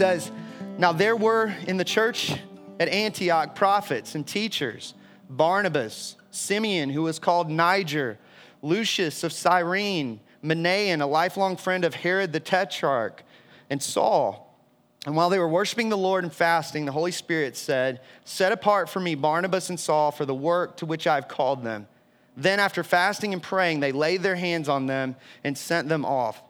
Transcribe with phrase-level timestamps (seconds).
[0.00, 0.32] 1, it says,
[0.78, 2.32] Now there were in the church
[2.78, 4.94] at Antioch prophets and teachers
[5.28, 8.18] Barnabas, Simeon, who was called Niger,
[8.62, 13.22] Lucius of Cyrene, Manaen, a lifelong friend of Herod the Tetrarch,
[13.68, 14.46] and Saul.
[15.06, 18.88] And while they were worshiping the Lord and fasting, the Holy Spirit said, Set apart
[18.88, 21.86] for me Barnabas and Saul for the work to which I've called them.
[22.36, 26.42] Then, after fasting and praying, they laid their hands on them and sent them off.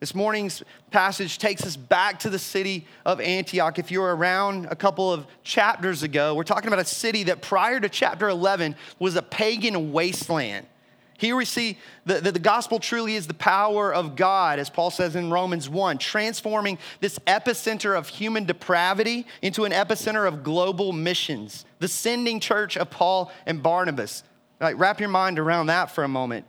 [0.00, 0.62] This morning's
[0.92, 3.80] passage takes us back to the city of Antioch.
[3.80, 7.80] If you're around a couple of chapters ago, we're talking about a city that prior
[7.80, 10.66] to chapter 11 was a pagan wasteland.
[11.18, 14.92] Here we see that the, the, gospel truly is the power of God, as Paul
[14.92, 20.92] says in Romans 1, transforming this epicenter of human depravity into an epicenter of global
[20.92, 21.64] missions.
[21.80, 24.22] The sending church of Paul and Barnabas.
[24.60, 26.46] Wrap your mind around that for a moment.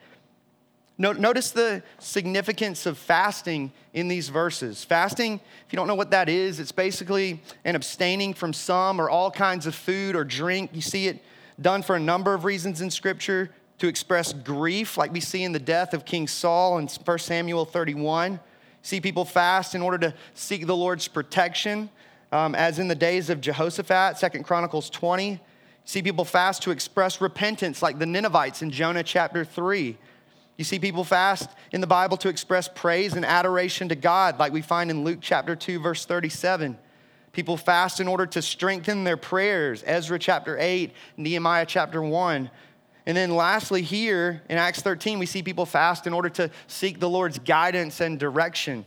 [1.01, 4.83] Notice the significance of fasting in these verses.
[4.83, 9.09] Fasting, if you don't know what that is, it's basically an abstaining from some or
[9.09, 10.71] all kinds of food or drink.
[10.73, 11.23] You see it
[11.61, 15.53] done for a number of reasons in Scripture to express grief, like we see in
[15.53, 18.37] the death of King Saul in 1 Samuel 31.
[18.81, 21.89] See people fast in order to seek the Lord's protection,
[22.33, 25.39] um, as in the days of Jehoshaphat, 2 Chronicles 20.
[25.85, 29.97] See people fast to express repentance, like the Ninevites in Jonah chapter 3.
[30.59, 34.51] You see people fast in the Bible to express praise and adoration to God, like
[34.51, 36.77] we find in Luke chapter 2, verse 37.
[37.31, 42.51] People fast in order to strengthen their prayers, Ezra chapter 8, Nehemiah chapter 1.
[43.05, 46.99] And then lastly, here in Acts 13, we see people fast in order to seek
[46.99, 48.83] the Lord's guidance and direction.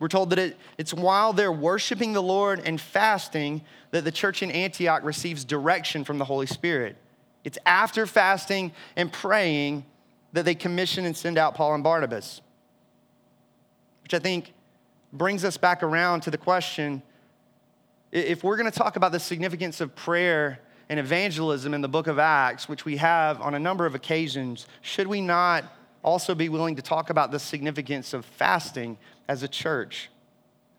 [0.00, 4.42] We're told that it, it's while they're worshiping the Lord and fasting that the church
[4.42, 6.98] in Antioch receives direction from the Holy Spirit.
[7.42, 9.86] It's after fasting and praying
[10.32, 12.40] that they commission and send out Paul and Barnabas.
[14.02, 14.52] Which I think
[15.12, 17.02] brings us back around to the question
[18.12, 20.60] if we're going to talk about the significance of prayer
[20.90, 24.66] and evangelism in the book of Acts, which we have on a number of occasions,
[24.82, 25.64] should we not
[26.04, 28.98] also be willing to talk about the significance of fasting
[29.28, 30.10] as a church?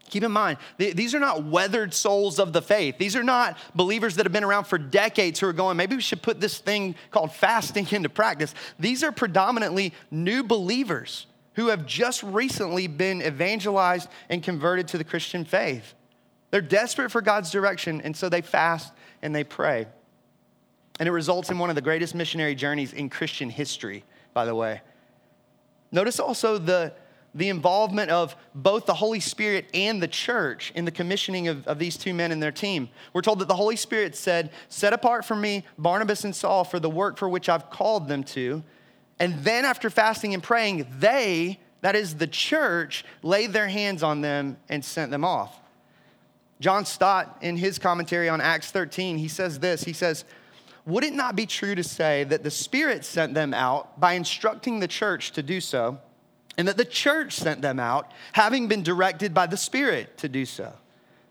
[0.10, 2.98] Keep in mind, these are not weathered souls of the faith.
[2.98, 6.02] These are not believers that have been around for decades who are going, maybe we
[6.02, 8.54] should put this thing called fasting into practice.
[8.78, 11.26] These are predominantly new believers
[11.56, 15.94] who have just recently been evangelized and converted to the Christian faith.
[16.52, 19.88] They're desperate for God's direction, and so they fast and they pray.
[21.00, 24.04] And it results in one of the greatest missionary journeys in Christian history,
[24.34, 24.82] by the way.
[25.92, 26.94] Notice also the
[27.36, 31.80] the involvement of both the Holy Spirit and the church in the commissioning of, of
[31.80, 32.90] these two men and their team.
[33.12, 36.80] We're told that the Holy Spirit said, Set apart for me Barnabas and Saul for
[36.80, 38.64] the work for which I've called them to.
[39.20, 44.22] And then, after fasting and praying, they, that is the church, laid their hands on
[44.22, 45.60] them and sent them off.
[46.60, 50.24] John Stott, in his commentary on Acts 13, he says this He says,
[50.86, 54.80] Would it not be true to say that the Spirit sent them out by instructing
[54.80, 56.00] the church to do so?
[56.58, 60.46] And that the church sent them out, having been directed by the Spirit to do
[60.46, 60.74] so.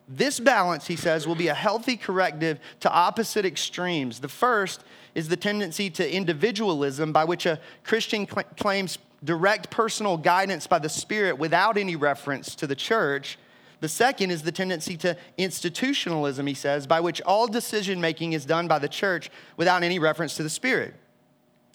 [0.09, 4.21] This balance, he says, will be a healthy corrective to opposite extremes.
[4.21, 4.85] The first
[5.15, 10.81] is the tendency to individualism, by which a Christian cl- claims direct personal guidance by
[10.81, 13.39] the Spirit without any reference to the church.
[13.81, 18.45] The second is the tendency to institutionalism, he says, by which all decision making is
[18.45, 20.95] done by the church without any reference to the Spirit.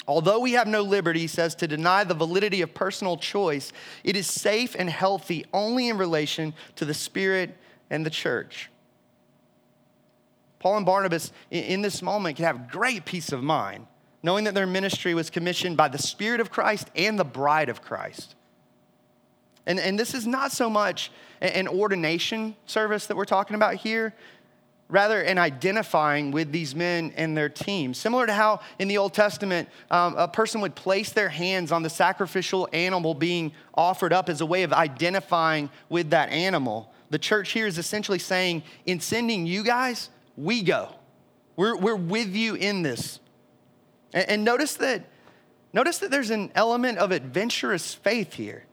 [0.06, 4.16] Although we have no liberty, he says, to deny the validity of personal choice, it
[4.16, 7.58] is safe and healthy only in relation to the Spirit
[7.90, 8.70] and the church.
[10.60, 13.86] Paul and Barnabas, in this moment, can have great peace of mind,
[14.24, 17.82] knowing that their ministry was commissioned by the Spirit of Christ and the bride of
[17.82, 18.36] Christ.
[19.66, 21.12] And, and this is not so much
[21.42, 24.14] an ordination service that we're talking about here,
[24.90, 27.94] rather in identifying with these men and their team.
[27.94, 31.84] Similar to how in the Old Testament, um, a person would place their hands on
[31.84, 36.94] the sacrificial animal being offered up as a way of identifying with that animal.
[37.10, 40.90] The church here is essentially saying, in sending you guys, we go.
[41.56, 43.20] We're, we're with you in this.
[44.14, 45.04] And, and notice that,
[45.74, 48.66] notice that there's an element of adventurous faith here.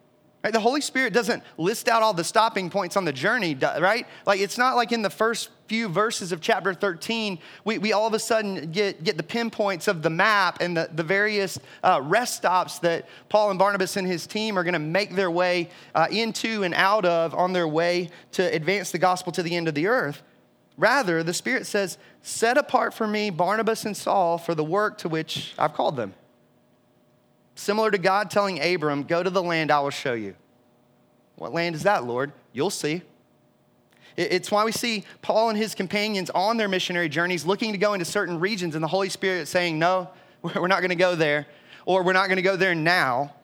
[0.45, 0.53] Right?
[0.53, 4.07] The Holy Spirit doesn't list out all the stopping points on the journey, right?
[4.27, 8.07] Like it's not like in the first few verses of chapter 13, we, we all
[8.07, 11.99] of a sudden get, get the pinpoints of the map and the, the various uh,
[12.05, 15.71] rest stops that Paul and Barnabas and his team are going to make their way
[15.95, 19.67] uh, into and out of on their way to advance the gospel to the end
[19.67, 20.23] of the earth.
[20.77, 25.09] Rather, the Spirit says, Set apart for me Barnabas and Saul for the work to
[25.09, 26.13] which I've called them.
[27.55, 30.35] Similar to God telling Abram, Go to the land I will show you.
[31.37, 32.33] What land is that, Lord?
[32.53, 33.03] You'll see.
[34.17, 37.95] It's why we see Paul and his companions on their missionary journeys looking to go
[37.95, 40.09] into certain regions, and the Holy Spirit saying, No,
[40.43, 41.47] we're not going to go there,
[41.85, 43.35] or we're not going to go there now.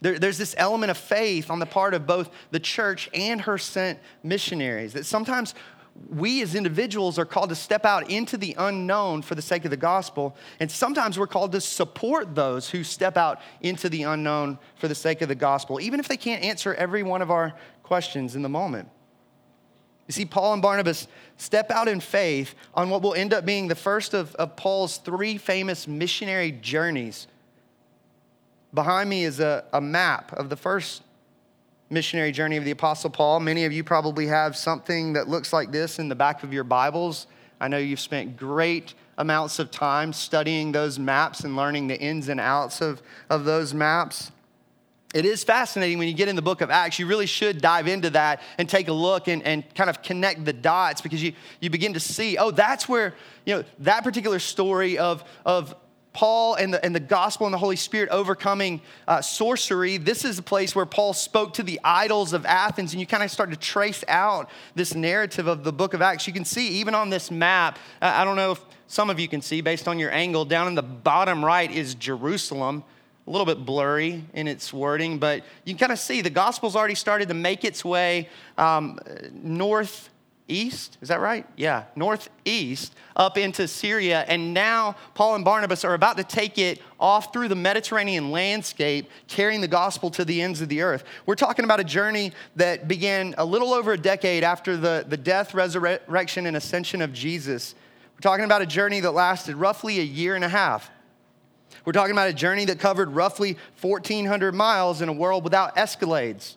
[0.00, 3.56] There, there's this element of faith on the part of both the church and her
[3.56, 5.54] sent missionaries that sometimes
[6.08, 9.70] we as individuals are called to step out into the unknown for the sake of
[9.70, 10.36] the gospel.
[10.60, 14.94] And sometimes we're called to support those who step out into the unknown for the
[14.94, 18.42] sake of the gospel, even if they can't answer every one of our questions in
[18.42, 18.88] the moment.
[20.06, 23.68] You see, Paul and Barnabas step out in faith on what will end up being
[23.68, 27.26] the first of, of Paul's three famous missionary journeys.
[28.72, 31.02] Behind me is a, a map of the first
[31.90, 33.40] missionary journey of the Apostle Paul.
[33.40, 36.64] Many of you probably have something that looks like this in the back of your
[36.64, 37.26] Bibles.
[37.60, 42.28] I know you've spent great amounts of time studying those maps and learning the ins
[42.28, 44.30] and outs of, of those maps.
[45.14, 46.98] It is fascinating when you get in the book of Acts.
[46.98, 50.44] You really should dive into that and take a look and, and kind of connect
[50.44, 53.14] the dots because you, you begin to see, oh, that's where,
[53.46, 55.74] you know, that particular story of, of
[56.16, 60.38] Paul and the, and the gospel and the Holy Spirit overcoming uh, sorcery, this is
[60.38, 63.50] a place where Paul spoke to the idols of Athens, and you kind of start
[63.50, 66.26] to trace out this narrative of the book of Acts.
[66.26, 69.42] You can see, even on this map, I don't know if some of you can
[69.42, 72.82] see based on your angle, down in the bottom right is Jerusalem.
[73.26, 76.76] A little bit blurry in its wording, but you can kind of see the gospel's
[76.76, 78.98] already started to make its way um,
[79.34, 80.08] north
[80.48, 81.46] east, is that right?
[81.56, 84.24] Yeah, northeast up into Syria.
[84.28, 89.10] And now Paul and Barnabas are about to take it off through the Mediterranean landscape,
[89.28, 91.04] carrying the gospel to the ends of the earth.
[91.24, 95.16] We're talking about a journey that began a little over a decade after the, the
[95.16, 97.74] death, resurrection, and ascension of Jesus.
[98.14, 100.90] We're talking about a journey that lasted roughly a year and a half.
[101.84, 106.56] We're talking about a journey that covered roughly 1,400 miles in a world without escalades.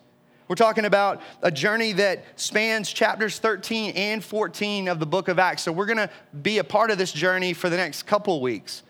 [0.49, 5.37] We're talking about a journey that spans chapters 13 and 14 of the book of
[5.37, 5.61] Acts.
[5.61, 6.09] So we're going to
[6.41, 8.81] be a part of this journey for the next couple weeks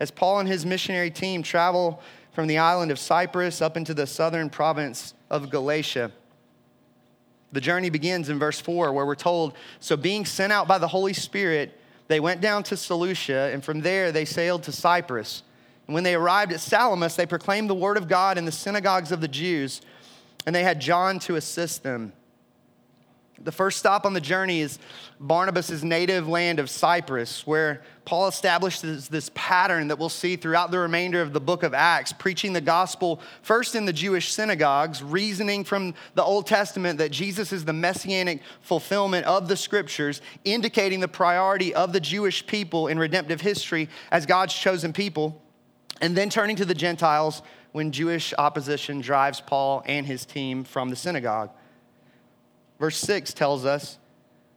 [0.00, 2.00] as Paul and his missionary team travel
[2.32, 6.10] from the island of Cyprus up into the southern province of Galatia.
[7.52, 10.88] The journey begins in verse 4, where we're told So, being sent out by the
[10.88, 11.78] Holy Spirit,
[12.08, 15.42] they went down to Seleucia, and from there they sailed to Cyprus.
[15.86, 19.12] And when they arrived at Salamis, they proclaimed the word of God in the synagogues
[19.12, 19.82] of the Jews
[20.46, 22.12] and they had John to assist them.
[23.44, 24.78] The first stop on the journey is
[25.18, 30.78] Barnabas' native land of Cyprus, where Paul establishes this pattern that we'll see throughout the
[30.78, 35.64] remainder of the book of Acts, preaching the gospel first in the Jewish synagogues, reasoning
[35.64, 41.08] from the Old Testament that Jesus is the messianic fulfillment of the scriptures, indicating the
[41.08, 45.42] priority of the Jewish people in redemptive history as God's chosen people,
[46.00, 47.42] and then turning to the Gentiles
[47.72, 51.50] when Jewish opposition drives Paul and his team from the synagogue.
[52.78, 53.98] Verse 6 tells us,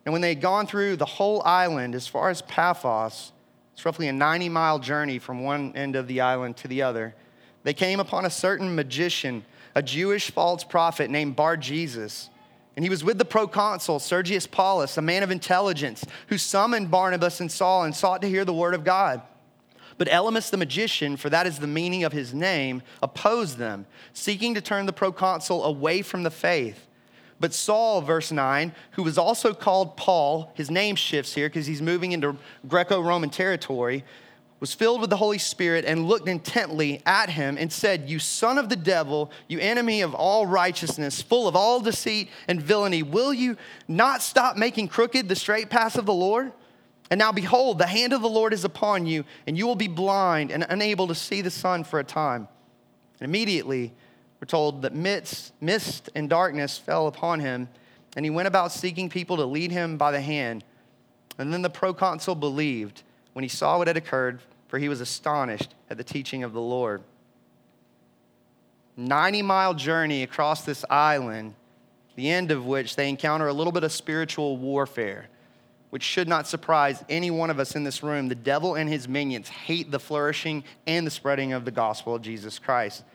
[0.06, 3.32] and when they had gone through the whole island as far as Paphos,
[3.74, 7.16] it's roughly a 90 mile journey from one end of the island to the other,
[7.64, 12.30] they came upon a certain magician, a Jewish false prophet named Bar Jesus.
[12.76, 17.40] And he was with the proconsul, Sergius Paulus, a man of intelligence, who summoned Barnabas
[17.40, 19.22] and Saul and sought to hear the word of God.
[19.98, 24.54] But Elymas the magician, for that is the meaning of his name, opposed them, seeking
[24.56, 26.88] to turn the proconsul away from the faith.
[27.40, 31.82] But Saul, verse 9, who was also called Paul, his name shifts here because he's
[31.82, 32.38] moving into
[32.68, 34.04] Greco Roman territory,
[34.62, 38.58] was filled with the Holy Spirit and looked intently at him and said, You son
[38.58, 43.34] of the devil, you enemy of all righteousness, full of all deceit and villainy, will
[43.34, 46.54] you not stop making crooked the straight paths of the Lord?
[47.12, 49.88] And now, behold, the hand of the Lord is upon you, and you will be
[49.88, 52.48] blind and unable to see the sun for a time.
[53.20, 53.94] And immediately,
[54.42, 57.70] we're told that mist, and darkness fell upon him,
[58.16, 60.64] and he went about seeking people to lead him by the hand.
[61.38, 65.76] And then the proconsul believed when he saw what had occurred, for he was astonished
[65.90, 67.04] at the teaching of the Lord.
[68.98, 71.54] 90 mile journey across this island,
[72.16, 75.28] the end of which they encounter a little bit of spiritual warfare
[75.96, 79.08] which should not surprise any one of us in this room, the devil and his
[79.08, 83.06] minions hate the flourishing and the spreading of the gospel of Jesus Christ.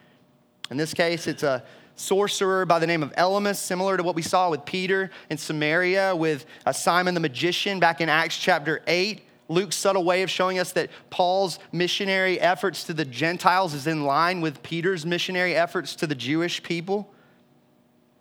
[0.71, 1.63] In this case, it's a
[1.95, 6.17] sorcerer by the name of Elymas, similar to what we saw with Peter in Samaria
[6.17, 9.21] with uh, Simon the magician back in Acts chapter 8.
[9.51, 14.05] Luke's subtle way of showing us that Paul's missionary efforts to the Gentiles is in
[14.05, 17.13] line with Peter's missionary efforts to the Jewish people.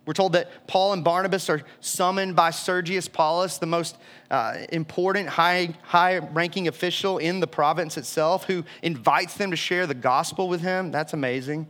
[0.09, 3.95] We're told that Paul and Barnabas are summoned by Sergius Paulus, the most
[4.31, 9.85] uh, important, high, high ranking official in the province itself, who invites them to share
[9.85, 10.89] the gospel with him.
[10.89, 11.67] That's amazing.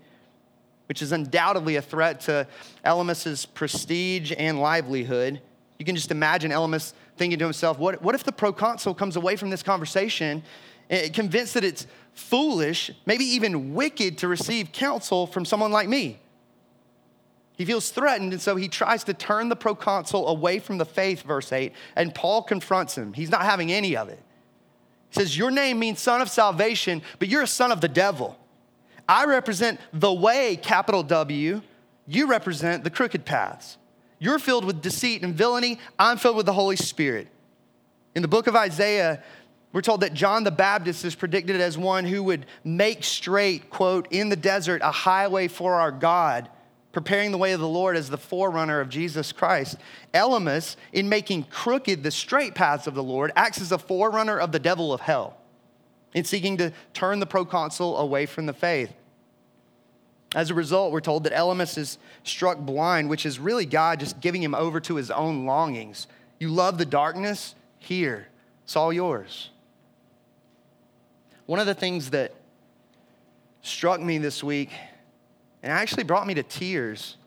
[0.85, 2.47] which is undoubtedly a threat to
[2.85, 5.41] Elymas's prestige and livelihood.
[5.77, 9.35] You can just imagine Elymas thinking to himself, what, what if the proconsul comes away
[9.35, 10.43] from this conversation
[10.89, 16.21] eh, convinced that it's foolish, maybe even wicked to receive counsel from someone like me?
[17.59, 21.23] He feels threatened, and so he tries to turn the proconsul away from the faith,
[21.23, 23.11] verse 8, and Paul confronts him.
[23.11, 24.23] He's not having any of it.
[25.09, 28.39] He says, Your name means son of salvation, but you're a son of the devil.
[29.09, 31.61] I represent the way, capital W.
[32.07, 33.77] You represent the crooked paths.
[34.19, 35.79] You're filled with deceit and villainy.
[35.99, 37.27] I'm filled with the Holy Spirit.
[38.15, 39.21] In the book of Isaiah,
[39.73, 44.07] we're told that John the Baptist is predicted as one who would make straight, quote,
[44.11, 46.49] in the desert a highway for our God
[46.91, 49.77] preparing the way of the Lord as the forerunner of Jesus Christ.
[50.13, 54.51] Elymas, in making crooked the straight paths of the Lord, acts as a forerunner of
[54.51, 55.37] the devil of hell
[56.13, 58.91] in seeking to turn the proconsul away from the faith.
[60.35, 64.19] As a result, we're told that Elymas is struck blind, which is really God just
[64.19, 66.07] giving him over to his own longings.
[66.39, 67.55] You love the darkness?
[67.79, 68.27] Here,
[68.63, 69.49] it's all yours.
[71.45, 72.33] One of the things that
[73.61, 74.69] struck me this week
[75.61, 77.17] and actually brought me to tears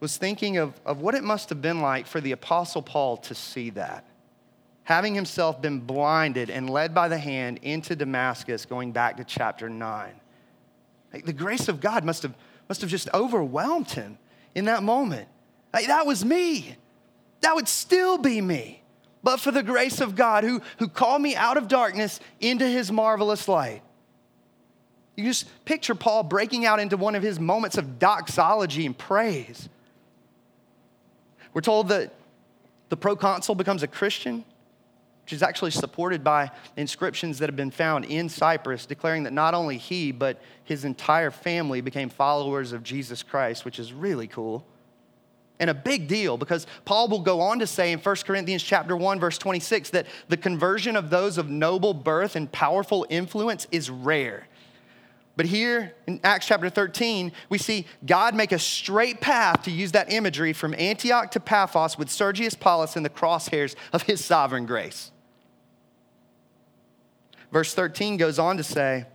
[0.00, 3.36] was thinking of, of what it must have been like for the Apostle Paul to
[3.36, 4.04] see that.
[4.82, 9.68] Having himself been blinded and led by the hand into Damascus, going back to chapter
[9.68, 10.12] 9.
[11.12, 12.34] Like the grace of God must have,
[12.68, 14.18] must have just overwhelmed him
[14.56, 15.28] in that moment.
[15.72, 16.76] Like, that was me.
[17.40, 18.82] That would still be me.
[19.22, 22.90] But for the grace of God who, who called me out of darkness into his
[22.90, 23.82] marvelous light.
[25.16, 29.68] You just picture Paul breaking out into one of his moments of doxology and praise.
[31.52, 32.14] We're told that
[32.88, 34.44] the proconsul becomes a Christian,
[35.24, 39.54] which is actually supported by inscriptions that have been found in Cyprus, declaring that not
[39.54, 44.64] only he, but his entire family became followers of Jesus Christ, which is really cool.
[45.60, 48.96] And a big deal because Paul will go on to say in 1 Corinthians chapter
[48.96, 53.88] 1 verse 26 that the conversion of those of noble birth and powerful influence is
[53.88, 54.48] rare.
[55.36, 59.92] But here in Acts chapter 13, we see God make a straight path to use
[59.92, 64.66] that imagery from Antioch to Paphos with Sergius Paulus in the crosshairs of his sovereign
[64.66, 65.10] grace.
[67.50, 69.06] Verse 13 goes on to say,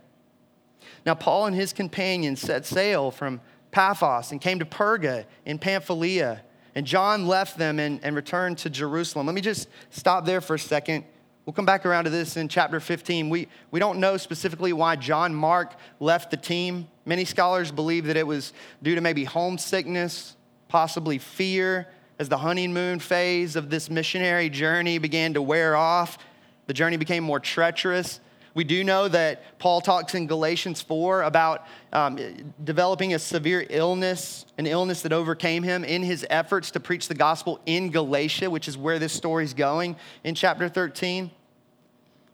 [1.06, 6.42] Now Paul and his companions set sail from Paphos and came to Perga in Pamphylia.
[6.74, 9.26] And John left them and, and returned to Jerusalem.
[9.26, 11.04] Let me just stop there for a second
[11.48, 13.30] We'll come back around to this in chapter 15.
[13.30, 16.88] We, we don't know specifically why John Mark left the team.
[17.06, 18.52] Many scholars believe that it was
[18.82, 20.36] due to maybe homesickness,
[20.68, 21.88] possibly fear,
[22.18, 26.18] as the honeymoon phase of this missionary journey began to wear off.
[26.66, 28.20] The journey became more treacherous.
[28.52, 31.64] We do know that Paul talks in Galatians 4 about
[31.94, 32.18] um,
[32.62, 37.14] developing a severe illness, an illness that overcame him in his efforts to preach the
[37.14, 41.30] gospel in Galatia, which is where this story's going in chapter 13.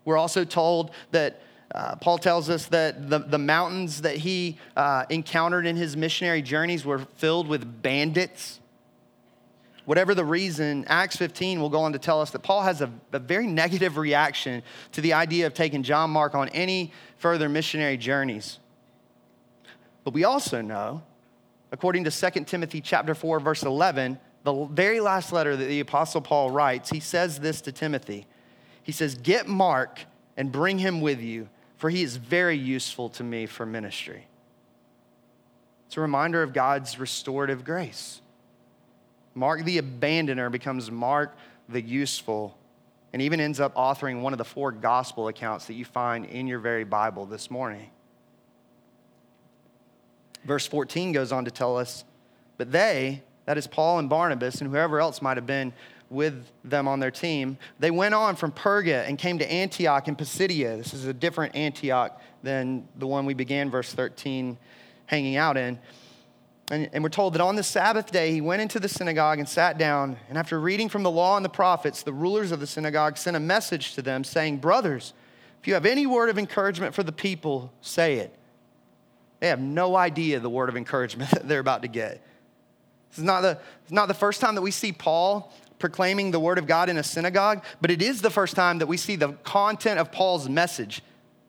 [0.04, 1.40] We're also told that
[1.74, 6.42] uh, Paul tells us that the, the mountains that he uh, encountered in his missionary
[6.42, 8.60] journeys were filled with bandits.
[9.84, 12.90] Whatever the reason, Acts 15 will go on to tell us that Paul has a,
[13.12, 17.96] a very negative reaction to the idea of taking John Mark on any further missionary
[17.96, 18.60] journeys.
[20.04, 21.02] But we also know,
[21.72, 26.20] according to 2 Timothy chapter 4, verse 11, the very last letter that the Apostle
[26.20, 28.26] Paul writes, he says this to Timothy.
[28.84, 30.00] He says, Get Mark
[30.36, 34.26] and bring him with you, for he is very useful to me for ministry.
[35.86, 38.20] It's a reminder of God's restorative grace.
[39.34, 41.36] Mark the abandoner becomes Mark
[41.68, 42.56] the useful,
[43.12, 46.46] and even ends up authoring one of the four gospel accounts that you find in
[46.46, 47.90] your very Bible this morning.
[50.44, 52.04] Verse 14 goes on to tell us,
[52.58, 55.72] But they, that is Paul and Barnabas, and whoever else might have been
[56.14, 57.58] with them on their team.
[57.78, 60.76] They went on from Perga and came to Antioch in Pisidia.
[60.76, 64.56] This is a different Antioch than the one we began verse 13
[65.06, 65.78] hanging out in.
[66.70, 69.46] And, and, we're told that on the Sabbath day, he went into the synagogue and
[69.46, 70.16] sat down.
[70.30, 73.36] And after reading from the law and the prophets, the rulers of the synagogue sent
[73.36, 75.12] a message to them saying, Brothers,
[75.60, 78.34] if you have any word of encouragement for the people, say it.
[79.40, 82.22] They have no idea the word of encouragement that they're about to get.
[83.10, 86.40] This is not the, it's not the first time that we see Paul proclaiming the
[86.40, 89.16] word of God in a synagogue, but it is the first time that we see
[89.16, 91.02] the content of Paul's message.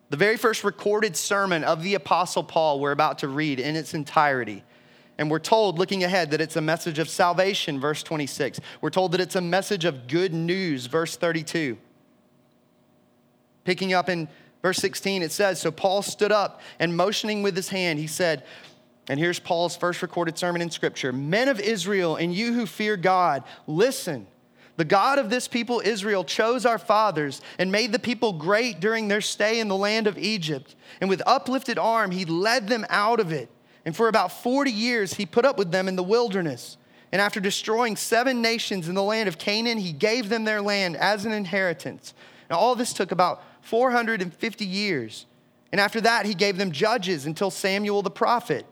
[0.10, 3.94] The very first recorded sermon of the Apostle Paul, we're about to read in its
[3.94, 4.64] entirety.
[5.18, 8.60] And we're told, looking ahead, that it's a message of salvation, verse 26.
[8.82, 11.78] We're told that it's a message of good news, verse 32.
[13.64, 14.28] Picking up in
[14.62, 18.44] verse 16, it says So Paul stood up and motioning with his hand, he said,
[19.08, 22.98] And here's Paul's first recorded sermon in Scripture Men of Israel, and you who fear
[22.98, 24.28] God, listen.
[24.78, 29.08] The God of this people, Israel, chose our fathers and made the people great during
[29.08, 30.76] their stay in the land of Egypt.
[31.00, 33.50] And with uplifted arm, he led them out of it.
[33.86, 36.78] And for about 40 years, he put up with them in the wilderness.
[37.14, 40.98] And after destroying seven nations in the land of Canaan, he gave them their land
[40.98, 42.14] as an inheritance.
[42.50, 45.26] Now, all this took about 450 years.
[45.72, 48.66] And after that, he gave them judges until Samuel the prophet.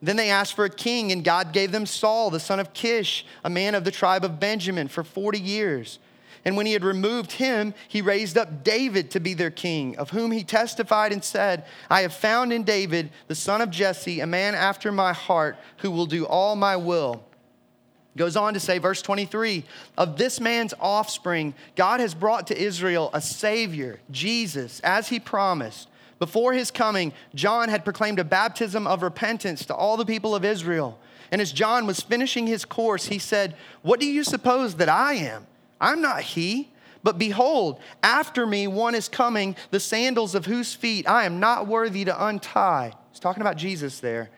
[0.00, 3.26] Then they asked for a king, and God gave them Saul, the son of Kish,
[3.44, 5.98] a man of the tribe of Benjamin, for 40 years.
[6.44, 10.10] And when he had removed him, he raised up David to be their king, of
[10.10, 14.26] whom he testified and said, I have found in David, the son of Jesse, a
[14.26, 17.24] man after my heart, who will do all my will.
[18.16, 19.64] Goes on to say, verse 23
[19.96, 25.88] Of this man's offspring, God has brought to Israel a Savior, Jesus, as he promised.
[26.18, 30.44] Before his coming, John had proclaimed a baptism of repentance to all the people of
[30.44, 30.98] Israel.
[31.30, 35.14] And as John was finishing his course, he said, What do you suppose that I
[35.14, 35.46] am?
[35.80, 36.70] I'm not he.
[37.02, 41.68] But behold, after me one is coming, the sandals of whose feet I am not
[41.68, 42.92] worthy to untie.
[43.12, 44.30] He's talking about Jesus there.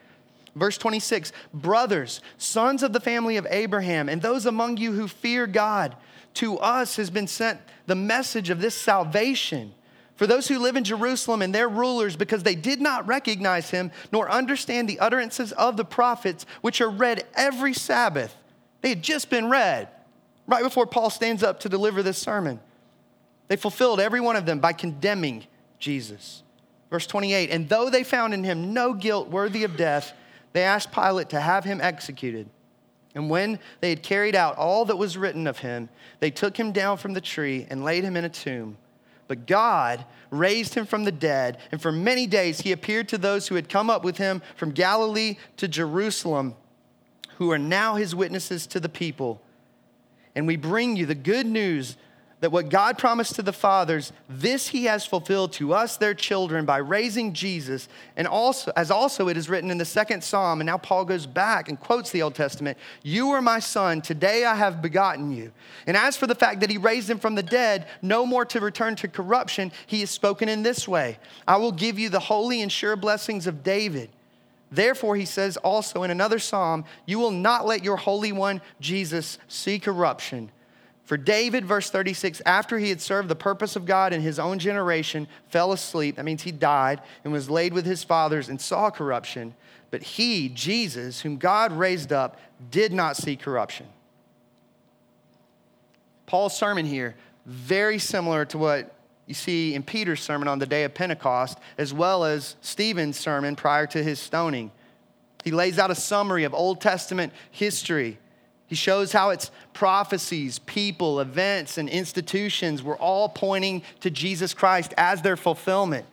[0.55, 5.47] Verse 26 Brothers, sons of the family of Abraham, and those among you who fear
[5.47, 5.97] God,
[6.35, 9.73] to us has been sent the message of this salvation.
[10.21, 13.91] For those who live in Jerusalem and their rulers, because they did not recognize him
[14.13, 18.37] nor understand the utterances of the prophets, which are read every Sabbath.
[18.83, 19.89] They had just been read
[20.47, 22.61] right before Paul stands up to deliver this sermon.
[23.49, 25.47] They fulfilled every one of them by condemning
[25.79, 26.43] Jesus.
[26.91, 30.13] Verse 28 And though they found in him no guilt worthy of death,
[30.53, 32.47] they asked Pilate to have him executed.
[33.15, 36.73] And when they had carried out all that was written of him, they took him
[36.73, 38.77] down from the tree and laid him in a tomb.
[39.31, 43.47] But God raised him from the dead, and for many days he appeared to those
[43.47, 46.57] who had come up with him from Galilee to Jerusalem,
[47.37, 49.41] who are now his witnesses to the people.
[50.35, 51.97] And we bring you the good news
[52.41, 56.65] that what God promised to the fathers, this he has fulfilled to us, their children,
[56.65, 57.87] by raising Jesus.
[58.17, 61.27] And also, as also it is written in the second psalm, and now Paul goes
[61.27, 65.53] back and quotes the Old Testament You are my son, today I have begotten you.
[65.87, 68.61] And as for the fact that he raised him from the dead, no more to
[68.61, 72.63] return to corruption, he has spoken in this way I will give you the holy
[72.63, 74.09] and sure blessings of David.
[74.73, 79.37] Therefore, he says also in another psalm, You will not let your Holy One, Jesus,
[79.49, 80.51] see corruption.
[81.11, 84.61] For David, verse 36, after he had served the purpose of God in his own
[84.61, 86.15] generation, fell asleep.
[86.15, 89.57] That means he died and was laid with his fathers and saw corruption.
[89.91, 92.39] But he, Jesus, whom God raised up,
[92.71, 93.89] did not see corruption.
[96.27, 98.95] Paul's sermon here, very similar to what
[99.27, 103.57] you see in Peter's sermon on the day of Pentecost, as well as Stephen's sermon
[103.57, 104.71] prior to his stoning.
[105.43, 108.21] He lays out a summary of Old Testament history
[108.71, 114.95] he shows how its prophecies, people, events, and institutions were all pointing to Jesus Christ
[114.97, 116.07] as their fulfillment.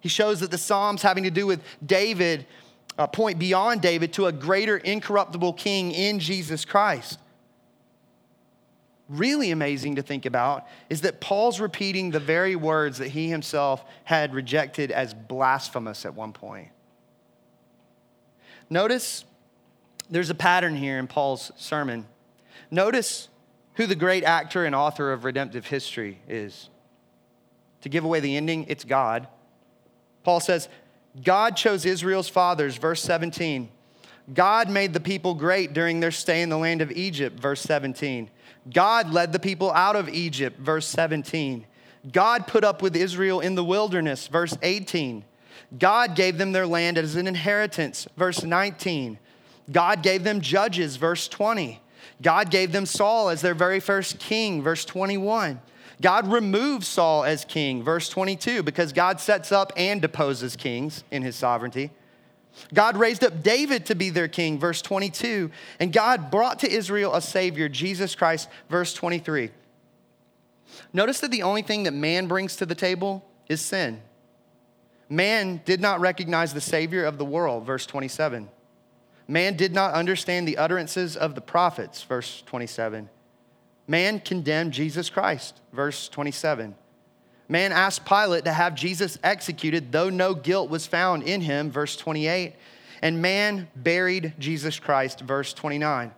[0.00, 2.46] He shows that the Psalms having to do with David
[2.96, 7.18] uh, point beyond David to a greater incorruptible king in Jesus Christ.
[9.08, 13.84] Really amazing to think about is that Paul's repeating the very words that he himself
[14.04, 16.68] had rejected as blasphemous at one point.
[18.70, 19.24] Notice
[20.12, 22.06] there's a pattern here in Paul's sermon.
[22.70, 23.28] Notice
[23.74, 26.68] who the great actor and author of redemptive history is.
[27.80, 29.26] To give away the ending, it's God.
[30.22, 30.68] Paul says,
[31.24, 33.70] God chose Israel's fathers, verse 17.
[34.32, 38.30] God made the people great during their stay in the land of Egypt, verse 17.
[38.72, 41.66] God led the people out of Egypt, verse 17.
[42.12, 45.24] God put up with Israel in the wilderness, verse 18.
[45.78, 49.18] God gave them their land as an inheritance, verse 19.
[49.70, 51.80] God gave them judges, verse 20.
[52.20, 55.60] God gave them Saul as their very first king, verse 21.
[56.00, 61.22] God removed Saul as king, verse 22, because God sets up and deposes kings in
[61.22, 61.90] his sovereignty.
[62.74, 65.50] God raised up David to be their king, verse 22.
[65.78, 69.50] And God brought to Israel a Savior, Jesus Christ, verse 23.
[70.92, 74.02] Notice that the only thing that man brings to the table is sin.
[75.08, 78.48] Man did not recognize the Savior of the world, verse 27.
[79.28, 83.08] Man did not understand the utterances of the prophets, verse 27.
[83.86, 86.74] Man condemned Jesus Christ, verse 27.
[87.48, 91.96] Man asked Pilate to have Jesus executed, though no guilt was found in him, verse
[91.96, 92.54] 28.
[93.02, 96.12] And man buried Jesus Christ, verse 29.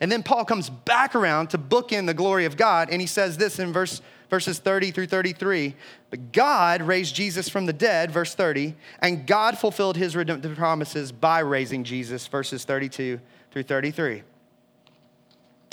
[0.00, 3.06] And then Paul comes back around to book in the glory of God, and he
[3.06, 5.74] says this in verse, verses 30 through 33.
[6.10, 11.12] But God raised Jesus from the dead, verse 30, and God fulfilled his redemptive promises
[11.12, 14.22] by raising Jesus, verses 32 through 33.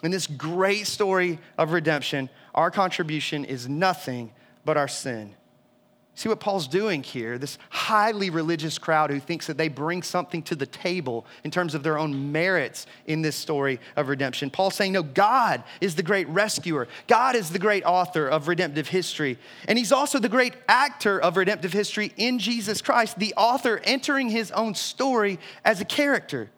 [0.03, 4.31] In this great story of redemption, our contribution is nothing
[4.65, 5.33] but our sin.
[6.15, 7.39] See what Paul's doing here?
[7.39, 11.73] This highly religious crowd who thinks that they bring something to the table in terms
[11.73, 14.51] of their own merits in this story of redemption.
[14.51, 16.87] Paul's saying, no, God is the great rescuer.
[17.07, 19.39] God is the great author of redemptive history.
[19.67, 24.29] And he's also the great actor of redemptive history in Jesus Christ, the author entering
[24.29, 26.51] his own story as a character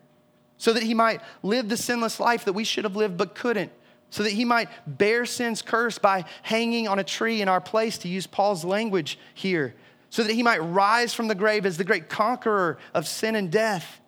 [0.58, 3.72] so that he might live the sinless life that we should have lived but couldn't
[4.15, 7.97] so that he might bear sin's curse by hanging on a tree in our place,
[7.97, 9.75] to use Paul's language here,
[10.10, 13.51] so that he might rise from the grave as the great conqueror of sin and
[13.51, 13.99] death.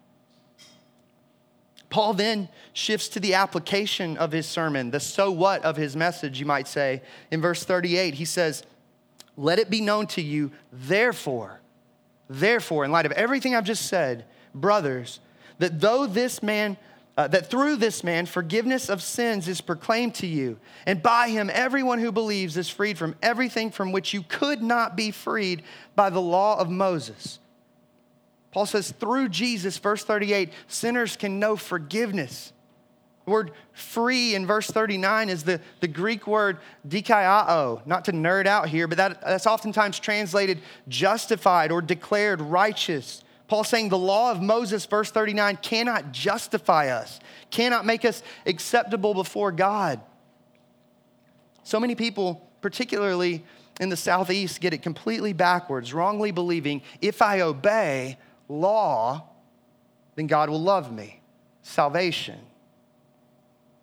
[1.89, 6.39] Paul then shifts to the application of his sermon, the so what of his message,
[6.39, 7.01] you might say.
[7.29, 8.63] In verse 38, he says,
[9.35, 11.59] Let it be known to you, therefore,
[12.29, 14.23] therefore, in light of everything I've just said,
[14.55, 15.19] brothers,
[15.59, 16.77] that though this man
[17.17, 21.49] uh, that through this man forgiveness of sins is proclaimed to you, and by him
[21.51, 25.63] everyone who believes is freed from everything from which you could not be freed
[25.95, 27.39] by the law of Moses.
[28.51, 32.53] Paul says, through Jesus, verse 38, sinners can know forgiveness.
[33.25, 37.85] The word free in verse 39 is the, the Greek word dikaiao.
[37.85, 43.23] Not to nerd out here, but that, that's oftentimes translated justified or declared righteous.
[43.47, 49.13] Paul saying the law of Moses, verse 39, cannot justify us, cannot make us acceptable
[49.13, 50.01] before God.
[51.63, 53.45] So many people, particularly
[53.79, 58.17] in the Southeast, get it completely backwards, wrongly believing if I obey
[58.49, 59.29] law,
[60.15, 61.21] then God will love me.
[61.61, 62.39] Salvation.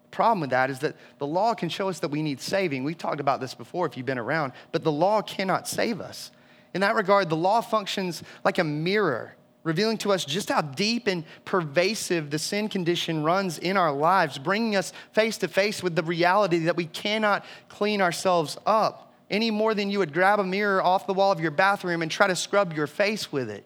[0.04, 2.84] The problem with that is that the law can show us that we need saving.
[2.84, 6.30] We've talked about this before if you've been around, but the law cannot save us.
[6.74, 11.06] In that regard, the law functions like a mirror revealing to us just how deep
[11.08, 15.96] and pervasive the sin condition runs in our lives, bringing us face to face with
[15.96, 20.44] the reality that we cannot clean ourselves up any more than you would grab a
[20.44, 23.64] mirror off the wall of your bathroom and try to scrub your face with it.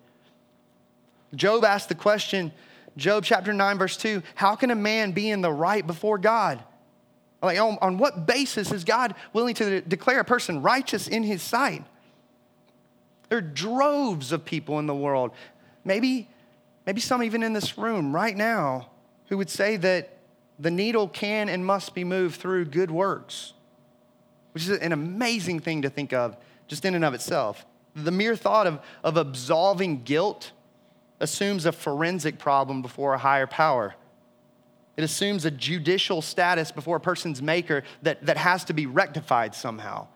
[1.35, 2.53] Job asked the question,
[2.97, 6.63] Job chapter 9, verse 2 How can a man be in the right before God?
[7.43, 11.43] Like, on, on what basis is God willing to declare a person righteous in his
[11.43, 11.85] sight?
[13.29, 15.33] There are droves of people in the world
[15.85, 16.29] Maybe,
[16.87, 18.91] maybe some even in this room right now
[19.29, 20.19] who would say that
[20.59, 23.53] the needle can and must be moved through good works,
[24.53, 26.37] which is an amazing thing to think of
[26.67, 27.65] just in and of itself.
[27.95, 30.53] The mere thought of, of absolving guilt
[31.21, 33.95] assumes a forensic problem before a higher power.
[34.97, 39.55] It assumes a judicial status before a person's maker that, that has to be rectified
[39.55, 40.09] somehow.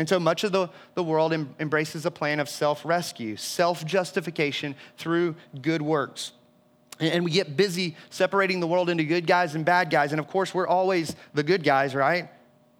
[0.00, 3.84] And so much of the, the world em- embraces a plan of self rescue, self
[3.84, 6.32] justification through good works.
[6.98, 10.12] And, and we get busy separating the world into good guys and bad guys.
[10.12, 12.30] And of course, we're always the good guys, right?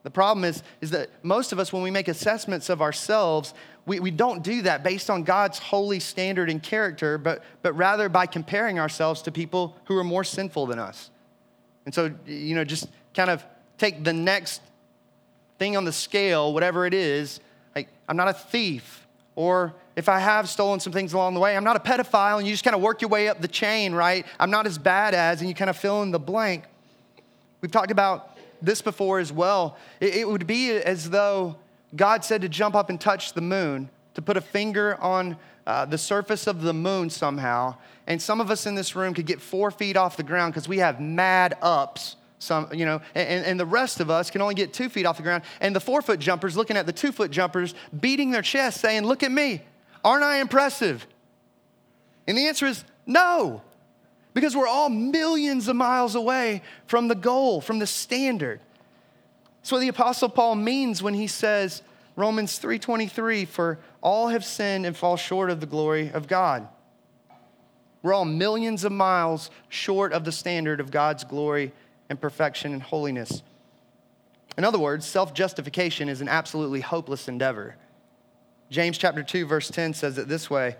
[0.02, 3.52] The problem is, is that most of us, when we make assessments of ourselves,
[3.84, 8.08] we, we don't do that based on God's holy standard and character, but, but rather
[8.08, 11.10] by comparing ourselves to people who are more sinful than us.
[11.84, 13.44] And so, you know, just kind of
[13.76, 14.62] take the next
[15.60, 17.38] thing on the scale, whatever it is,
[17.76, 21.54] like I'm not a thief, or if I have stolen some things along the way,
[21.54, 23.92] I'm not a pedophile, and you just kind of work your way up the chain,
[23.92, 24.24] right?
[24.40, 26.64] I'm not as bad as, and you kind of fill in the blank.
[27.60, 29.76] We've talked about this before as well.
[30.00, 31.56] It, it would be as though
[31.94, 35.84] God said to jump up and touch the moon, to put a finger on uh,
[35.84, 37.76] the surface of the moon somehow.
[38.06, 40.70] And some of us in this room could get four feet off the ground because
[40.70, 44.54] we have mad ups some, you know, and, and the rest of us can only
[44.54, 45.44] get two feet off the ground.
[45.60, 49.04] And the four foot jumpers looking at the two foot jumpers, beating their chest, saying,
[49.04, 49.62] Look at me.
[50.02, 51.06] Aren't I impressive?
[52.26, 53.62] And the answer is no,
[54.32, 58.60] because we're all millions of miles away from the goal, from the standard.
[59.58, 61.82] That's what the Apostle Paul means when he says,
[62.16, 66.66] Romans 3:23, for all have sinned and fall short of the glory of God.
[68.02, 71.72] We're all millions of miles short of the standard of God's glory
[72.10, 73.42] and perfection and holiness.
[74.58, 77.76] In other words, self justification is an absolutely hopeless endeavor.
[78.68, 80.76] James chapter 2 verse 10 says it this way,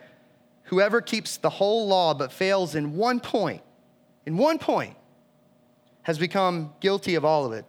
[0.64, 3.62] whoever keeps the whole law but fails in one point,
[4.26, 4.96] in one point
[6.02, 7.64] has become guilty of all of it.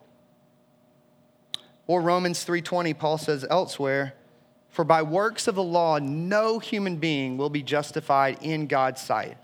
[1.85, 4.15] Or Romans 3:20 Paul says elsewhere,
[4.69, 9.37] for by works of the law no human being will be justified in God's sight.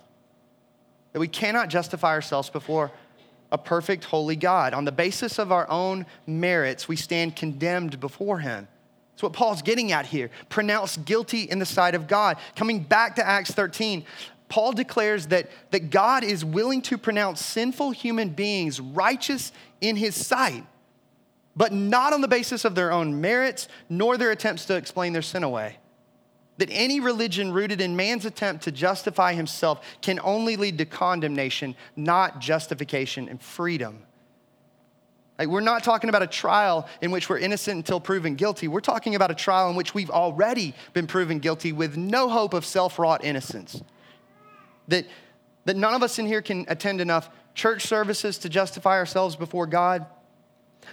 [1.13, 2.91] That we cannot justify ourselves before
[3.51, 4.73] a perfect, holy God.
[4.73, 8.67] On the basis of our own merits, we stand condemned before him.
[9.11, 10.29] That's what Paul's getting at here.
[10.49, 12.37] Pronounced guilty in the sight of God.
[12.55, 14.05] Coming back to Acts 13,
[14.49, 20.15] Paul declares that, that God is willing to pronounce sinful human beings righteous in his
[20.15, 20.65] sight,
[21.55, 25.21] but not on the basis of their own merits nor their attempts to explain their
[25.21, 25.77] sin away.
[26.57, 31.75] That any religion rooted in man's attempt to justify himself can only lead to condemnation,
[31.95, 33.99] not justification and freedom.
[35.37, 38.67] Like, we're not talking about a trial in which we're innocent until proven guilty.
[38.67, 42.55] We're talking about a trial in which we've already been proven guilty with no hope
[42.55, 43.81] of self wrought innocence
[44.87, 45.05] that,
[45.65, 49.67] that none of us in here can attend enough church services to justify ourselves before
[49.67, 50.05] God.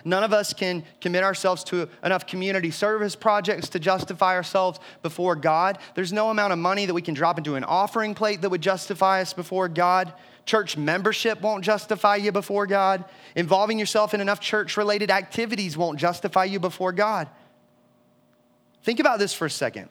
[0.05, 5.37] None of us can commit ourselves to enough community service projects to justify ourselves before
[5.37, 5.79] God.
[5.95, 8.61] There's no amount of money that we can drop into an offering plate that would
[8.61, 10.13] justify us before God.
[10.47, 13.05] Church membership won't justify you before God.
[13.35, 17.29] Involving yourself in enough church related activities won't justify you before God.
[18.83, 19.89] Think about this for a second.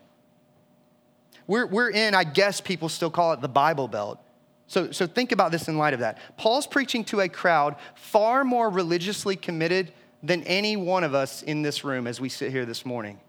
[1.47, 4.19] We're, we're in, I guess people still call it the Bible Belt.
[4.67, 6.17] So, so think about this in light of that.
[6.37, 11.61] Paul's preaching to a crowd far more religiously committed than any one of us in
[11.61, 13.19] this room as we sit here this morning.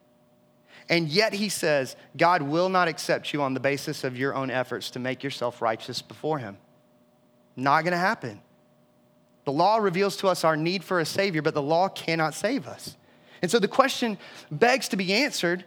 [0.88, 4.50] And yet he says, God will not accept you on the basis of your own
[4.50, 6.56] efforts to make yourself righteous before him.
[7.56, 8.40] Not gonna happen.
[9.44, 12.66] The law reveals to us our need for a Savior, but the law cannot save
[12.66, 12.96] us.
[13.42, 14.18] And so the question
[14.50, 15.64] begs to be answered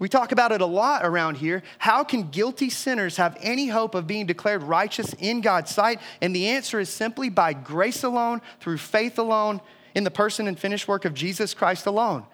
[0.00, 1.62] we talk about it a lot around here.
[1.76, 6.00] How can guilty sinners have any hope of being declared righteous in God's sight?
[6.22, 9.60] And the answer is simply by grace alone, through faith alone,
[9.94, 12.24] in the person and finished work of Jesus Christ alone.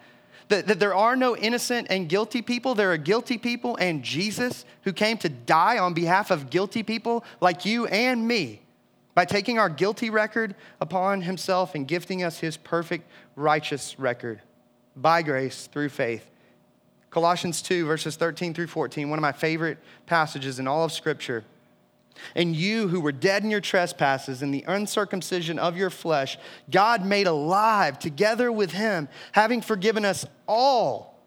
[0.47, 4.63] That, that there are no innocent and guilty people, there are guilty people and Jesus
[4.83, 8.61] who came to die on behalf of guilty people like you and me
[9.13, 14.41] by taking our guilty record upon himself and gifting us his perfect righteous record
[14.95, 16.29] by grace through faith
[17.09, 21.43] Colossians 2, verses 13 through 14, one of my favorite passages in all of Scripture.
[22.35, 26.37] And you who were dead in your trespasses and the uncircumcision of your flesh,
[26.69, 31.19] God made alive together with him, having forgiven us all,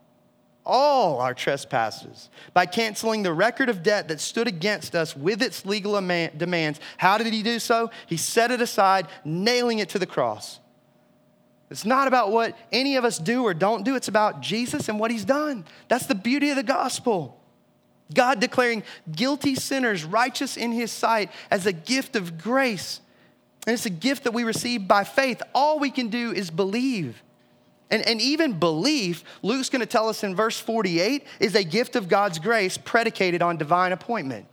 [0.66, 5.64] all our trespasses, by canceling the record of debt that stood against us with its
[5.64, 6.81] legal demands.
[6.99, 7.90] How did he do so?
[8.07, 10.60] He set it aside, nailing it to the cross.
[11.71, 14.99] It's not about what any of us do or don't do, it's about Jesus and
[14.99, 15.65] what he's done.
[15.89, 17.41] That's the beauty of the gospel.
[18.13, 23.01] God declaring guilty sinners righteous in his sight as a gift of grace.
[23.67, 25.43] And it's a gift that we receive by faith.
[25.55, 27.23] All we can do is believe.
[27.89, 32.09] And, and even belief, Luke's gonna tell us in verse 48, is a gift of
[32.09, 34.47] God's grace predicated on divine appointment.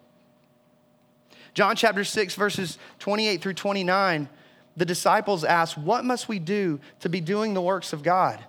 [1.55, 4.29] John chapter 6, verses 28 through 29
[4.77, 8.39] the disciples asked, What must we do to be doing the works of God?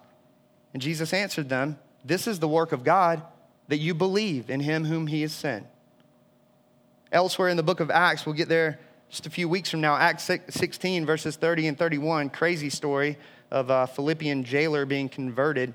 [0.72, 3.22] And Jesus answered them, This is the work of God,
[3.68, 5.66] that you believe in him whom he has sent.
[7.10, 9.96] Elsewhere in the book of Acts, we'll get there just a few weeks from now,
[9.96, 13.16] Acts 16, verses 30 and 31, crazy story
[13.50, 15.72] of a Philippian jailer being converted.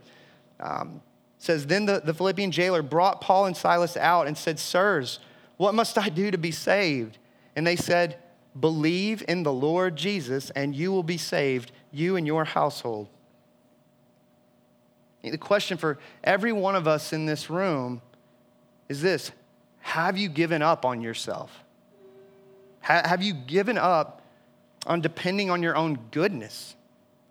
[0.59, 1.01] Um,
[1.39, 5.17] says, Then the, the Philippian jailer brought Paul and Silas out and said, Sirs,
[5.57, 7.17] what must I do to be saved?
[7.55, 8.19] And they said,
[8.59, 13.07] Believe in the Lord Jesus, and you will be saved, you and your household.
[15.23, 18.01] The question for every one of us in this room
[18.89, 19.31] is this
[19.79, 21.63] Have you given up on yourself?
[22.81, 24.21] Have you given up
[24.85, 26.75] on depending on your own goodness?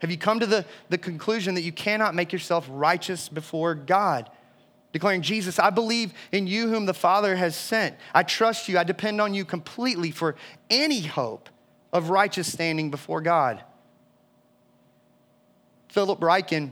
[0.00, 4.30] Have you come to the, the conclusion that you cannot make yourself righteous before God?
[4.92, 7.96] Declaring, Jesus, I believe in you whom the Father has sent.
[8.14, 8.78] I trust you.
[8.78, 10.36] I depend on you completely for
[10.70, 11.48] any hope
[11.92, 13.62] of righteous standing before God.
[15.88, 16.70] Philip Ryken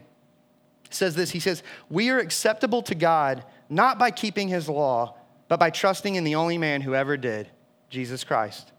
[0.90, 5.16] says this He says, We are acceptable to God not by keeping his law,
[5.48, 7.48] but by trusting in the only man who ever did,
[7.88, 8.72] Jesus Christ.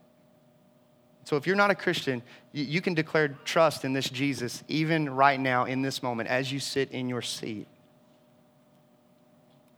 [1.23, 5.39] So if you're not a Christian, you can declare trust in this Jesus even right
[5.39, 7.67] now in this moment as you sit in your seat.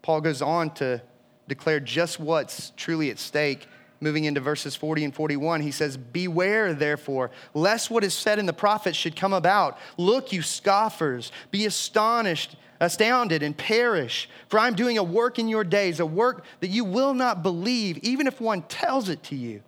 [0.03, 1.01] Paul goes on to
[1.47, 3.67] declare just what's truly at stake.
[3.99, 8.45] Moving into verses 40 and 41, he says, Beware, therefore, lest what is said in
[8.45, 9.77] the prophets should come about.
[9.97, 14.29] Look, you scoffers, be astonished, astounded, and perish.
[14.49, 17.97] For I'm doing a work in your days, a work that you will not believe,
[17.99, 19.61] even if one tells it to you.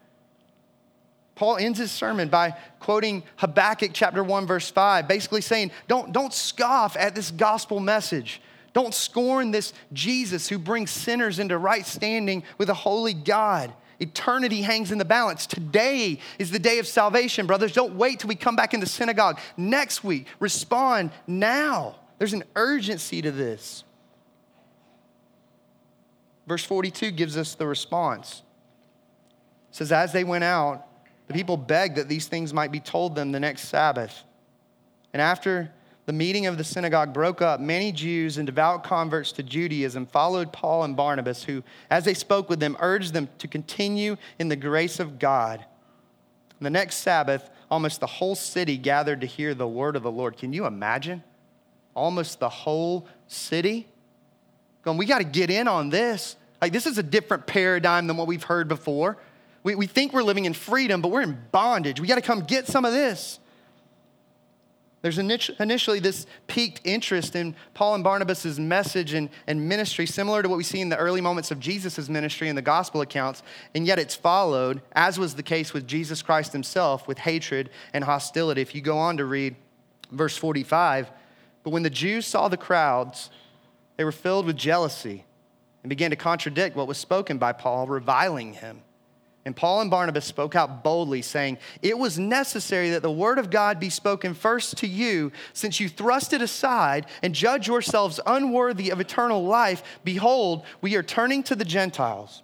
[1.36, 6.34] Paul ends his sermon by quoting Habakkuk chapter 1, verse 5, basically saying, Don't, don't
[6.34, 8.42] scoff at this gospel message.
[8.76, 13.74] Don't scorn this Jesus who brings sinners into right standing with a holy God.
[14.02, 15.48] Eternity hangs in the balance.
[15.48, 17.72] Today is the day of salvation, brothers.
[17.72, 20.28] Don't wait till we come back in the synagogue next week.
[20.42, 21.96] Respond now.
[22.18, 23.86] There's an urgency to this.
[26.46, 28.44] Verse 42 gives us the response.
[29.70, 30.86] It says, As they went out,
[31.28, 34.26] the people begged that these things might be told them the next Sabbath.
[35.14, 35.72] And after
[36.06, 40.54] the meeting of the synagogue broke up, many Jews and devout converts to Judaism followed
[40.54, 44.56] Paul and Barnabas, who, as they spoke with them, urged them to continue in the
[44.56, 45.66] grace of God.
[46.62, 50.38] The next Sabbath, almost the whole city gathered to hear the word of the Lord.
[50.38, 51.24] Can you imagine?
[51.96, 53.88] Almost the whole city?
[54.84, 56.36] Going, we got to get in on this.
[56.62, 59.18] Like, this is a different paradigm than what we've heard before.
[59.64, 62.00] We, we think we're living in freedom, but we're in bondage.
[62.00, 63.40] We got to come get some of this.
[65.06, 70.50] There's initially this piqued interest in Paul and Barnabas' message and, and ministry, similar to
[70.50, 73.44] what we see in the early moments of Jesus' ministry in the gospel accounts,
[73.76, 78.04] and yet it's followed, as was the case with Jesus Christ himself, with hatred and
[78.04, 78.62] hostility.
[78.62, 79.56] If you go on to read
[80.12, 81.12] verse 45,
[81.62, 83.30] but when the Jews saw the crowds,
[83.98, 85.24] they were filled with jealousy
[85.84, 88.82] and began to contradict what was spoken by Paul, reviling him.
[89.46, 93.52] And Paul and Barnabas spoke out boldly, saying, It was necessary that the word of
[93.52, 98.90] God be spoken first to you, since you thrust it aside and judge yourselves unworthy
[98.90, 99.84] of eternal life.
[100.04, 102.42] Behold, we are turning to the Gentiles.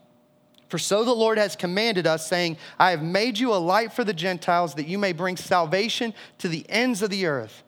[0.70, 4.04] For so the Lord has commanded us, saying, I have made you a light for
[4.04, 7.64] the Gentiles, that you may bring salvation to the ends of the earth.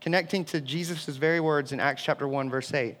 [0.00, 2.96] Connecting to Jesus' very words in Acts chapter 1, verse 8.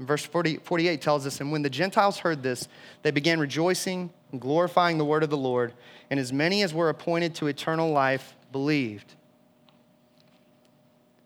[0.00, 2.66] verse 40, 48 tells us, And when the Gentiles heard this,
[3.02, 5.72] they began rejoicing glorifying the word of the Lord,
[6.10, 9.14] and as many as were appointed to eternal life believed.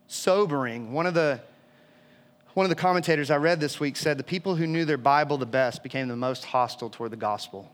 [0.06, 0.92] Sobering.
[0.92, 1.40] One of the
[2.54, 5.36] one of the commentators I read this week said the people who knew their Bible
[5.36, 7.70] the best became the most hostile toward the gospel.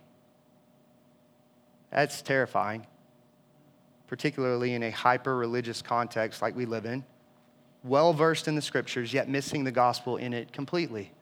[1.93, 2.85] That's terrifying,
[4.09, 7.05] particularly in a hyper religious context like we live in.
[7.85, 11.13] Well versed in the scriptures, yet missing the gospel in it completely.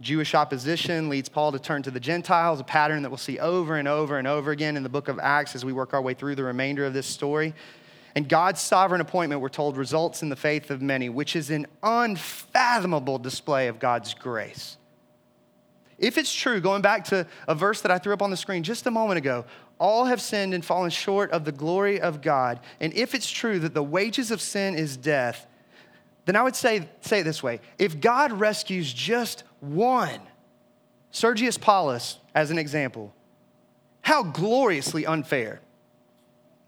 [0.00, 3.76] Jewish opposition leads Paul to turn to the Gentiles, a pattern that we'll see over
[3.76, 6.14] and over and over again in the book of Acts as we work our way
[6.14, 7.54] through the remainder of this story.
[8.16, 11.66] And God's sovereign appointment, we're told, results in the faith of many, which is an
[11.82, 14.76] unfathomable display of God's grace.
[15.98, 18.62] If it's true, going back to a verse that I threw up on the screen
[18.62, 19.44] just a moment ago,
[19.78, 22.60] all have sinned and fallen short of the glory of God.
[22.80, 25.46] And if it's true that the wages of sin is death,
[26.24, 30.20] then I would say, say it this way if God rescues just one,
[31.10, 33.14] Sergius Paulus, as an example,
[34.02, 35.60] how gloriously unfair.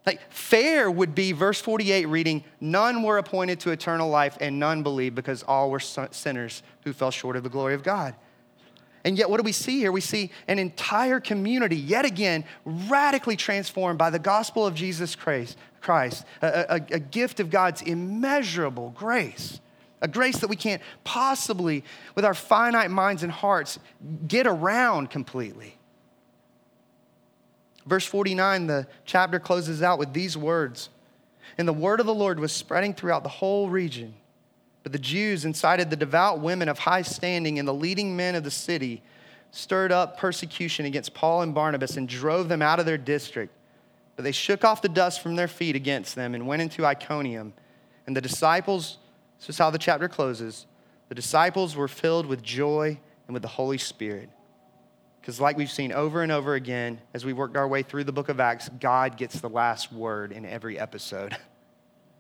[0.07, 4.83] Like, fair would be verse 48 reading, None were appointed to eternal life, and none
[4.83, 8.15] believed because all were sinners who fell short of the glory of God.
[9.05, 9.93] And yet, what do we see here?
[9.93, 15.57] We see an entire community, yet again, radically transformed by the gospel of Jesus Christ,
[15.81, 19.61] Christ a, a, a gift of God's immeasurable grace,
[20.01, 21.83] a grace that we can't possibly,
[22.15, 23.79] with our finite minds and hearts,
[24.29, 25.79] get around completely.
[27.87, 30.91] Verse 49, the chapter closes out with these words
[31.57, 34.15] And the word of the Lord was spreading throughout the whole region.
[34.83, 38.45] But the Jews incited the devout women of high standing and the leading men of
[38.45, 39.03] the city,
[39.51, 43.53] stirred up persecution against Paul and Barnabas, and drove them out of their district.
[44.15, 47.53] But they shook off the dust from their feet against them and went into Iconium.
[48.07, 48.99] And the disciples,
[49.47, 50.67] this is how the chapter closes,
[51.09, 54.29] the disciples were filled with joy and with the Holy Spirit.
[55.21, 58.13] Because, like we've seen over and over again, as we worked our way through the
[58.13, 61.37] book of Acts, God gets the last word in every episode.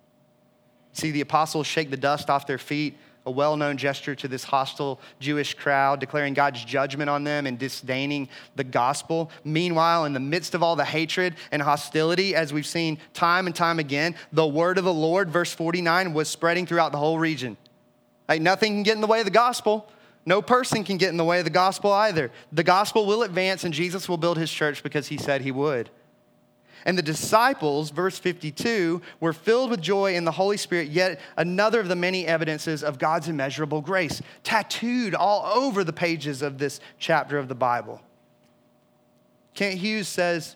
[0.92, 4.44] See the apostles shake the dust off their feet, a well known gesture to this
[4.44, 9.30] hostile Jewish crowd, declaring God's judgment on them and disdaining the gospel.
[9.44, 13.54] Meanwhile, in the midst of all the hatred and hostility, as we've seen time and
[13.54, 17.56] time again, the word of the Lord, verse 49, was spreading throughout the whole region.
[18.28, 19.90] Like nothing can get in the way of the gospel.
[20.24, 22.32] No person can get in the way of the gospel either.
[22.52, 25.90] The gospel will advance and Jesus will build his church because he said he would.
[26.86, 31.80] And the disciples, verse 52, were filled with joy in the Holy Spirit, yet another
[31.80, 36.78] of the many evidences of God's immeasurable grace, tattooed all over the pages of this
[37.00, 38.00] chapter of the Bible.
[39.54, 40.54] Kent Hughes says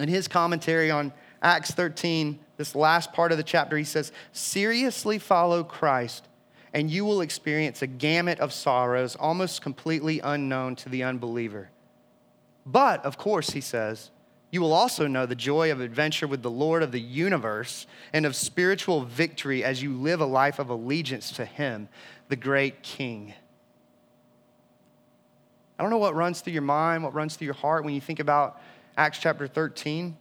[0.00, 5.20] in his commentary on Acts 13, this last part of the chapter, he says, Seriously
[5.20, 6.26] follow Christ,
[6.74, 11.70] and you will experience a gamut of sorrows almost completely unknown to the unbeliever.
[12.64, 14.10] But, of course, he says,
[14.56, 18.24] you will also know the joy of adventure with the Lord of the universe and
[18.24, 21.90] of spiritual victory as you live a life of allegiance to Him,
[22.30, 23.34] the great King.
[25.78, 28.00] I don't know what runs through your mind, what runs through your heart when you
[28.00, 28.58] think about
[28.96, 30.16] Acts chapter 13.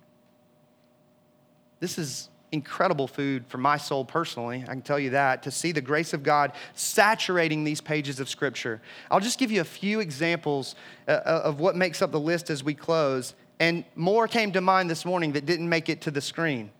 [1.80, 4.64] This is incredible food for my soul personally.
[4.64, 8.28] I can tell you that to see the grace of God saturating these pages of
[8.28, 8.82] Scripture.
[9.10, 10.76] I'll just give you a few examples
[11.08, 13.34] uh, uh, of what makes up the list as we close.
[13.60, 16.72] And more came to mind this morning that didn't make it to the screen.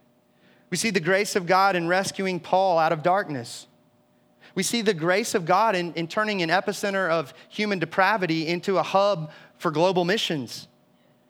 [0.70, 3.68] We see the grace of God in rescuing Paul out of darkness.
[4.56, 8.78] We see the grace of God in, in turning an epicenter of human depravity into
[8.78, 10.68] a hub for global missions.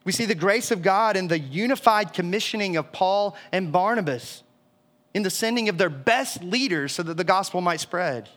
[0.04, 4.44] We see the grace of God in the unified commissioning of Paul and Barnabas,
[5.16, 8.30] in the sending of their best leaders so that the gospel might spread.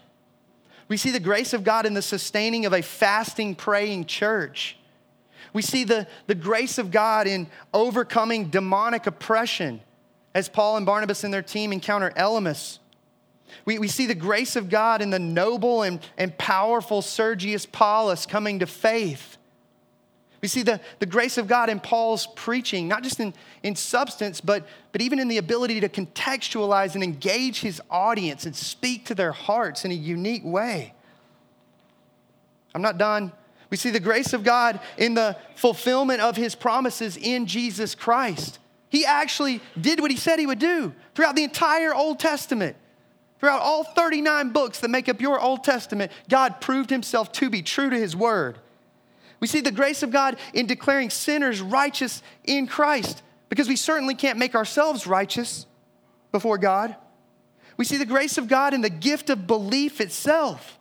[0.89, 4.78] We see the grace of God in the sustaining of a fasting, praying church.
[5.53, 9.81] We see the, the grace of God in overcoming demonic oppression
[10.35, 12.79] as Paul and Barnabas and their team encounter Elymas.
[13.65, 18.27] We, we see the grace of God in the noble and, and powerful Sergius Paulus
[18.27, 19.37] coming to faith.
[20.41, 24.41] We see the, the grace of God in Paul's preaching, not just in, in substance,
[24.41, 29.15] but, but even in the ability to contextualize and engage his audience and speak to
[29.15, 30.95] their hearts in a unique way.
[32.75, 33.33] I'm not done.
[33.71, 38.59] We see the grace of God in the fulfillment of his promises in Jesus Christ.
[38.89, 42.77] He actually did what he said he would do throughout the entire Old Testament.
[43.39, 47.63] Throughout all 39 books that make up your Old Testament, God proved himself to be
[47.63, 48.59] true to his word.
[49.41, 54.15] We see the grace of God in declaring sinners righteous in Christ because we certainly
[54.15, 55.67] can't make ourselves righteous
[56.33, 56.97] before God.
[57.77, 60.78] We see the grace of God in the gift of belief itself.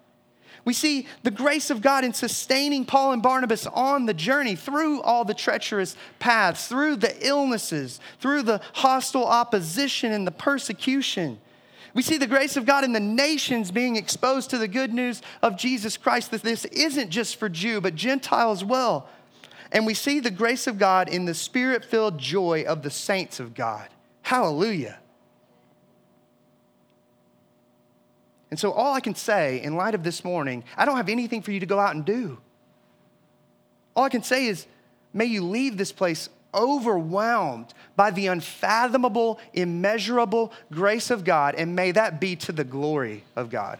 [0.67, 5.01] We see the grace of God in sustaining Paul and Barnabas on the journey through
[5.01, 11.39] all the treacherous paths, through the illnesses, through the hostile opposition and the persecution.
[11.93, 15.21] We see the grace of God in the nations being exposed to the good news
[15.41, 19.07] of Jesus Christ, that this isn't just for Jew, but Gentile as well.
[19.71, 23.39] And we see the grace of God in the spirit filled joy of the saints
[23.39, 23.87] of God.
[24.21, 24.99] Hallelujah.
[28.49, 31.41] And so, all I can say in light of this morning, I don't have anything
[31.41, 32.37] for you to go out and do.
[33.95, 34.65] All I can say is,
[35.13, 41.91] may you leave this place overwhelmed by the unfathomable, immeasurable grace of God, and may
[41.91, 43.79] that be to the glory of God.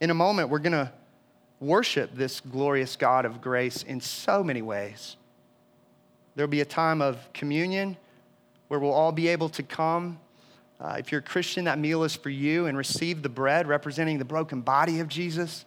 [0.00, 0.90] In a moment, we're going to
[1.60, 5.16] worship this glorious God of grace in so many ways.
[6.34, 7.96] There'll be a time of communion
[8.68, 10.18] where we'll all be able to come.
[10.80, 14.18] Uh, if you're a Christian, that meal is for you and receive the bread representing
[14.18, 15.64] the broken body of Jesus,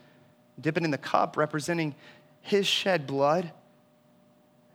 [0.60, 1.94] dip it in the cup representing
[2.42, 3.52] his shed blood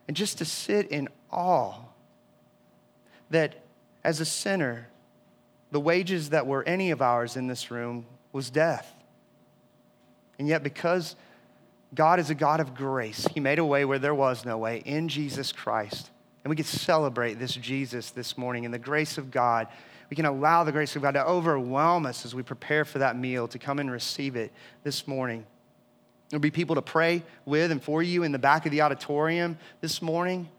[0.07, 1.75] and just to sit in awe
[3.29, 3.63] that
[4.03, 4.87] as a sinner,
[5.71, 8.91] the wages that were any of ours in this room was death.
[10.39, 11.15] And yet, because
[11.93, 14.81] God is a God of grace, He made a way where there was no way
[14.83, 16.09] in Jesus Christ.
[16.43, 19.67] And we can celebrate this Jesus this morning and the grace of God.
[20.09, 23.17] We can allow the grace of God to overwhelm us as we prepare for that
[23.17, 24.51] meal to come and receive it
[24.83, 25.45] this morning.
[26.29, 29.57] There'll be people to pray with and for you in the back of the auditorium
[29.81, 30.49] this morning,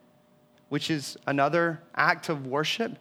[0.68, 2.96] which is another act of worship.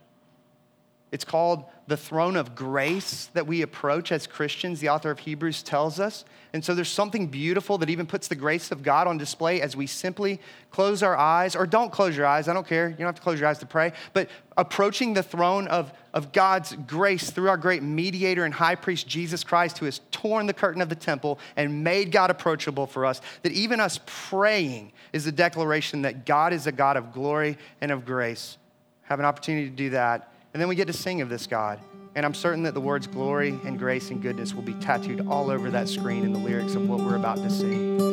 [1.11, 5.63] It's called the throne of grace that we approach as Christians, the author of Hebrews
[5.63, 6.23] tells us.
[6.53, 9.75] And so there's something beautiful that even puts the grace of God on display as
[9.75, 10.39] we simply
[10.69, 12.89] close our eyes, or don't close your eyes, I don't care.
[12.89, 16.31] You don't have to close your eyes to pray, but approaching the throne of, of
[16.31, 20.53] God's grace through our great mediator and high priest, Jesus Christ, who has torn the
[20.53, 23.19] curtain of the temple and made God approachable for us.
[23.41, 27.91] That even us praying is a declaration that God is a God of glory and
[27.91, 28.57] of grace.
[29.03, 31.79] Have an opportunity to do that and then we get to sing of this God.
[32.15, 35.51] And I'm certain that the words glory and grace and goodness will be tattooed all
[35.51, 38.08] over that screen in the lyrics of what we're about to sing.